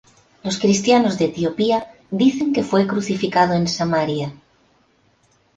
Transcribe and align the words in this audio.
Los 0.43 0.57
cristianos 0.57 1.19
de 1.19 1.25
Etiopía 1.25 1.91
dicen 2.09 2.53
que 2.53 2.63
fue 2.63 2.87
crucificado 2.87 3.53
en 3.53 3.67
Samaria. 3.67 4.33